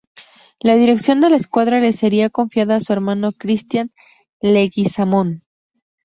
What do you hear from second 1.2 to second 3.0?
de la escuadra le sería confiada a su